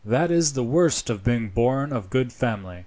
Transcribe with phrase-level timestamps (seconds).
[0.03, 2.79] "That is the worst of being born of good family.